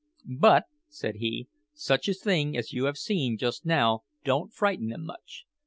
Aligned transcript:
"But," 0.25 0.63
said 0.89 1.17
he, 1.17 1.47
"such 1.75 2.07
a 2.09 2.15
thing 2.15 2.57
as 2.57 2.73
you 2.73 2.85
have 2.85 2.97
seen 2.97 3.37
just 3.37 3.67
now 3.67 4.01
don't 4.23 4.51
frighten 4.51 4.87
them 4.87 5.05
much. 5.05 5.45